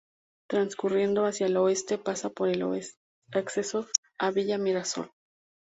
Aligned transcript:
Transcurriendo 0.49 1.27
hacia 1.27 1.45
el 1.45 1.55
oeste, 1.57 1.99
pasa 1.99 2.31
por 2.31 2.49
el 2.49 2.63
acceso 3.33 3.85
a 4.17 4.31
Villa 4.31 4.57
Mirasol. 4.57 5.11